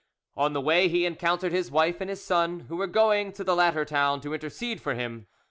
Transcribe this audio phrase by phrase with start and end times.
[0.35, 3.53] On the way he encountered his wife and his son, who were going to the
[3.55, 5.27] latter town to intercede for him.